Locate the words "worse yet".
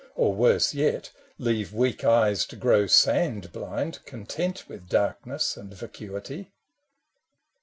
0.33-1.11